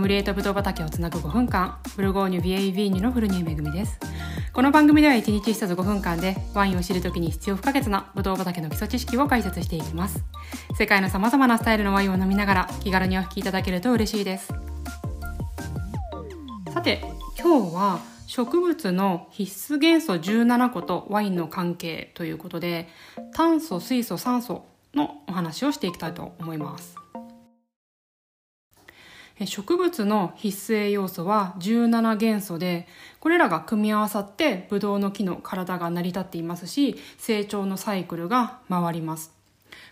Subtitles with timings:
[0.00, 1.78] ムリエとブドウ畑をつなぐ5分間。
[1.94, 4.00] ブルゴーニュ BAV ニュのフルニエめぐみです。
[4.54, 10.24] この番組では1日1つ5分間でワインを知るときに必要不可欠なブドウ畑の基礎知識を解説していきます。
[10.78, 14.54] 世界の様々なスタイルのワインを飲みながら気軽にお聞きいただけると嬉しいです。
[16.72, 17.04] さて
[17.38, 22.88] 今日は植物の必須元素17個とワインの関係ということで
[23.34, 24.64] 炭素水素酸素
[24.94, 26.96] のお話をしていきたいと思います。
[29.46, 32.86] 植物の必須栄養素は17元素で
[33.20, 39.32] これらが組み合わさってブドウの木の体が成り立っていますし成長のサイクルが回ります。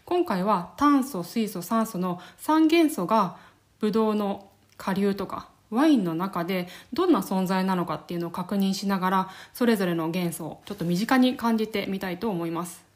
[0.05, 3.37] 今回は炭素水素酸素の3元素が
[3.79, 12.88] ブドウの下流とかワインの中でどんな存在なのかっていうのを確認しながらそれぞれの元素をちょっと身近に感じてみたいと思います。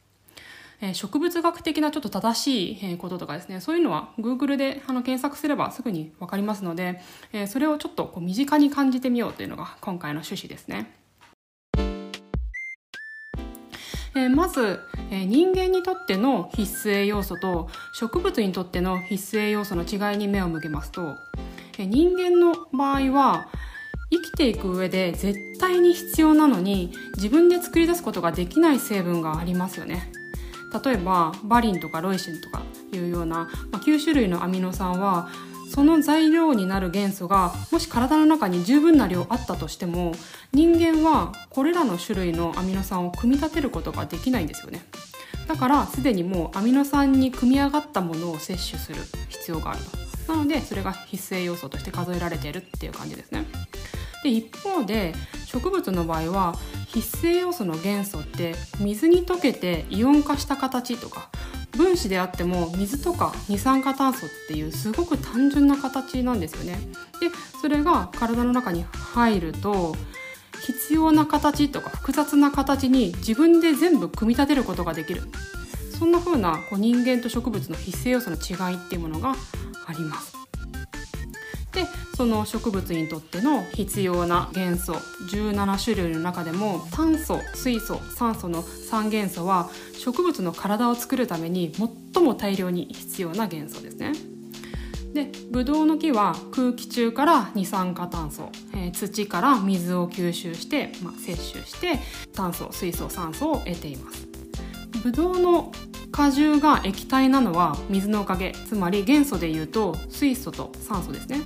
[0.84, 7.00] え植物学的なちょっと正しい、えこととかですねそういうのは Google であの検索すればすぐに分かりますので、
[7.33, 10.92] えそれをちょっとこう身近に感じてみようというのが今回の趣旨ですね。
[14.14, 21.16] えまず、え人間にとっての必須栄養素と植物にとっての必須栄養素の違いに目を向けますと、
[21.78, 23.47] え人間の場合は
[24.10, 30.10] 生きていく上で絶対に必要なのに自分で作り出すことができない成分がありますよね。
[30.84, 35.28] 例えばバリンとかロイシンとかいうような、まあ、9種類のアミノ酸は
[35.73, 40.12] その材料になる元素がもし体の中に十分な量あったとしても
[40.53, 44.83] 人間はこれらの種類のアミノ酸を組み立てることができないんですよね。
[45.48, 49.81] だからすでにもうアミノ酸に組み上がったものを摂取する必要がある
[50.27, 50.33] と。
[50.33, 53.47] なのでそれが必須栄養素として数えられているっていう感じですね。
[54.23, 55.15] で一方で
[55.47, 56.55] 植物の場合は
[56.92, 61.30] 必須栄養素の元素って水に溶けてイオン化した形とか
[61.72, 66.78] 分子であっても水とか二酸化炭素っていうすごく単純な形なんですよね。
[67.20, 69.97] でそれが体の中に入ると
[70.66, 75.22] 必要な形とか複雑な形に自分で全部組み立てることができる
[75.98, 79.34] そんな風なこう人間と植物の必須栄養素の違いっていうものが
[79.86, 80.41] あります。
[82.15, 91.73] その植物にとっての必要な元素17種類の中でも炭素水素酸素の3元素は植物の体を作るために
[92.15, 94.12] 最も大量に必要な元素ですね。
[95.15, 101.99] でブドウの木は空気中から二酸化炭素、えー、土から水を吸収して、まあ、摂取して
[102.33, 104.27] 炭素水素酸素を得ています
[105.03, 105.71] ブドウの
[106.11, 111.41] 果汁が液体なのは水のおかげつまり元素でいうと水素と酸素ですね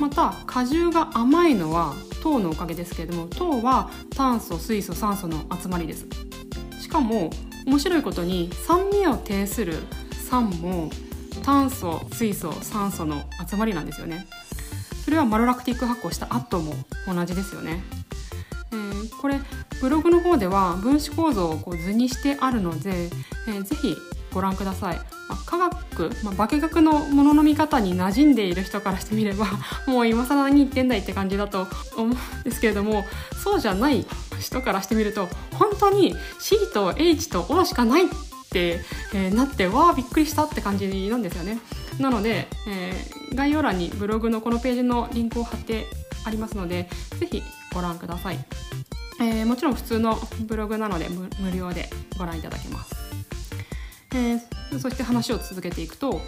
[0.00, 6.06] また果汁が甘いのは糖のおかげですけれども糖は炭素水素酸素の集まりです。
[6.80, 7.30] しかも
[7.66, 9.74] 面白いことに酸味を呈する
[10.28, 10.90] 酸も
[11.42, 14.26] 炭素水素酸素の集まりなんですよね。
[15.04, 16.74] それはマロラクティック発酵した後も
[17.06, 17.82] 同じですよね、
[18.70, 19.40] えー、これ
[19.80, 23.10] ブログの方では分子構造をこう図にしてあるので、
[23.48, 23.96] えー、ぜひ
[24.32, 25.00] ご覧ください。
[25.50, 29.46] 科学、まあ、化学のものの見方に馴染んでいる人からしてみれば
[29.86, 31.66] もう今更何言ってんだいって感じだと
[31.96, 33.04] 思うんですけれども
[33.42, 34.06] そうじゃない
[34.38, 38.08] 人からしてみると本当に C と H と O しかないっ
[38.52, 38.80] て、
[39.12, 41.58] えー、なってわあびっくりしたって感じなんですよね。
[41.98, 45.86] なので、えー、概要欄にブログのこのページのリンクを貼って
[46.24, 47.42] ありますので是非
[47.74, 48.38] ご覧ください。
[49.20, 52.99] えー、もちろん普通のブログなので無料でご覧いただけます。
[54.12, 56.20] えー、そして話を続けていくと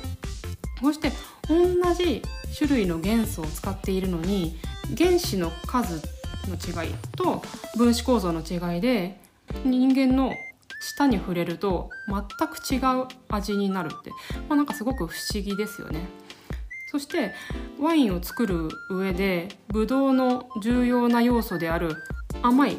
[0.80, 1.12] こうして
[1.48, 2.22] 同じ
[2.56, 4.56] 種類の元素を使っているのに
[4.96, 6.02] 原子の数
[6.48, 7.42] の違いと
[7.76, 9.20] 分子構造の違いで
[9.64, 10.32] 人間の
[10.80, 14.10] 舌に触れると全く違う味になるって、
[14.48, 16.00] まあ、なんかすごく不思議ですよね。
[16.90, 17.32] そして
[17.80, 21.96] ワインを作る上でブドウの重要な要素である
[22.42, 22.76] 甘い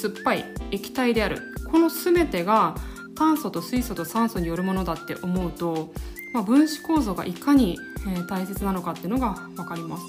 [0.00, 2.76] 酸っぱい液体であるこの全てが
[3.18, 5.92] 炭素と水素と酸素によるものだって思うと、
[6.32, 7.76] まあ、分子構造がいかに、
[8.06, 10.04] え大切なのかっていうのが分かります。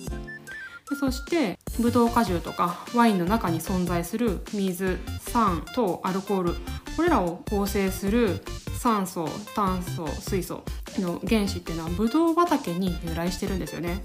[0.90, 6.54] でそしてブドウ果汁とかワインの中に存在する水酸糖アルコール
[6.96, 8.42] これらを構成する
[8.80, 10.64] 酸素炭素水素
[10.98, 14.02] の原子っていうのはブドウ畑に由来してるんですよね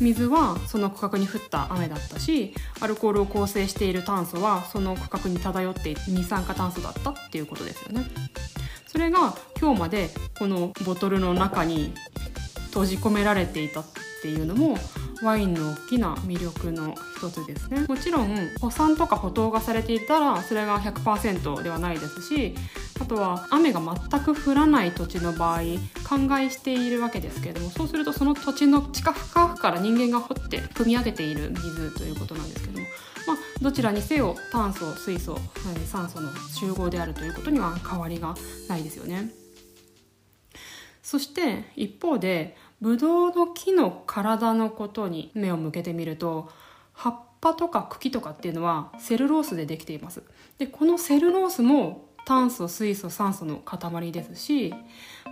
[0.00, 8.06] 水はその区画に降った雨だったしアルコールを構成している炭素はその区画に漂っている二酸化炭素だったっていうことですよね
[8.88, 10.08] それが今日まで
[10.38, 11.92] このボトルの中に
[12.68, 13.84] 閉じ込められていたっ
[14.22, 14.78] ていうのも
[15.22, 17.84] ワインの大きな魅力の一つですね。
[17.86, 22.54] もちろん保酸とか補糖がされていたらそれが100%ではないですし
[23.00, 25.60] あとは雨が全く降らない土地の場合
[26.04, 32.86] 灌漑しているわけですけれどもそうするとその土地の地下深くから人間が掘って汲み上げている水ということなんですけども、
[33.26, 35.38] まあ、どちらにせよ炭素水素
[35.86, 38.34] 酸素の集合であるということには変わりが
[38.68, 39.30] ないですよね。
[41.08, 46.50] そして一方でブドウの木の体のことに目を向けてみると
[46.92, 50.22] 葉っぱとか茎とかっていうのはセルロースでできています
[50.58, 54.74] でこのセルロースも炭素水素酸素の塊ですし、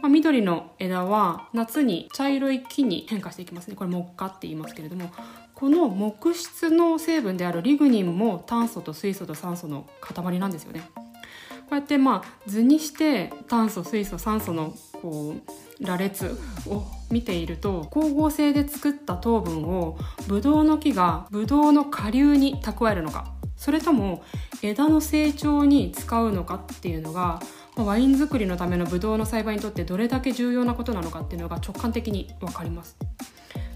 [0.01, 3.77] まあ、緑の枝は夏に茶色い木に変化していきますね。
[3.77, 5.13] これ木化って言いますけれども
[5.55, 10.89] この木質の成分であるリグニンも炭素と水素と酸素の塊なんですよね。
[10.95, 14.73] こうやってまあ図にして炭素水素酸素の
[15.03, 19.99] こう羅列を見ていると光合成で作った糖分を
[20.29, 24.23] ブドウの木がブドウの下流に蓄えるのかそれとも
[24.63, 27.41] 枝の成長に使うのかっていうのが
[27.77, 32.97] ワイン作りのためのブドウの栽培にとってどれだけ重要なことなのかっていうのが直感的に分かります。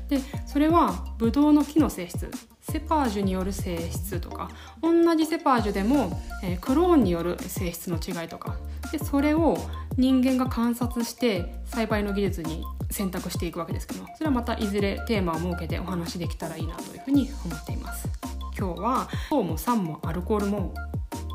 [0.08, 2.28] でそれはブドウの木の性質
[2.60, 4.50] セパージュによる性質とか
[4.82, 8.56] 同じセパージュでも、えー、クローンによる性質の違いとか
[8.92, 9.56] でそれを
[9.96, 18.19] 人間が観察して栽培の技術に選択していくわけですけどそれはまたいずれテーマを設けてお話できたらいいなというふうに思っています
[18.60, 20.74] 今日は糖も酸もアルコールも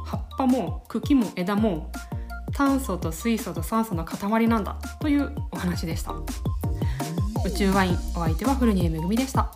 [0.06, 1.92] 葉っぱも茎も枝も
[2.54, 6.14] 炭素と水素と酸素の塊なんだというお話でした。
[7.44, 9.52] 宇宙ワインお相手は古谷めぐみでした。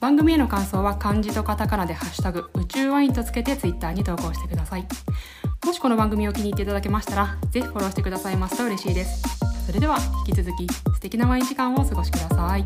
[0.00, 4.86] 番組への感想は漢字とカタカナで「ハッシュタグ宇宙ワイン」とつけてツイッターに投稿してください。
[5.66, 9.22] もしこの番組を気に入っていただけましたらぜひフォローしてくださいますと嬉しいです。
[9.66, 12.64] それでは引き続き素敵なワイン時間をお過ごしください。